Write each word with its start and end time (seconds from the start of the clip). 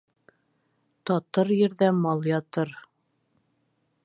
Татыр 1.11 1.53
ерҙә 1.59 1.91
мал 2.01 2.27
ятыр. 2.33 2.77